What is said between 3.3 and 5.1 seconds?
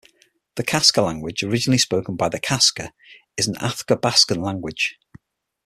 is an Athabaskan language.